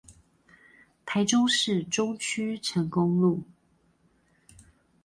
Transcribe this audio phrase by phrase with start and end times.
[1.05, 3.43] 台中市中區成功路